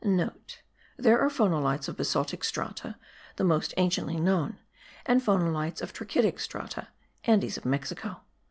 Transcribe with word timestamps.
(* 0.01 0.03
There 0.97 1.21
are 1.21 1.29
phonolites 1.29 1.87
of 1.87 1.95
basaltic 1.95 2.43
strata 2.43 2.95
(the 3.35 3.43
most 3.43 3.71
anciently 3.77 4.19
known) 4.19 4.57
and 5.05 5.21
phonolites 5.21 5.79
of 5.79 5.93
trachytic 5.93 6.39
strata 6.39 6.87
(Andes 7.25 7.55
of 7.55 7.65
Mexico). 7.65 8.21